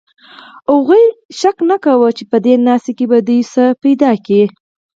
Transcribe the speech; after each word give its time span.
هغوی 0.71 1.03
ګومان 1.15 1.57
نه 1.69 1.77
کاوه 1.83 2.09
چې 2.17 2.23
په 2.31 2.37
دې 2.45 2.53
ناسته 2.67 2.91
کې 2.97 3.05
به 3.09 3.17
څه 3.53 3.65
ومومي 3.69 4.43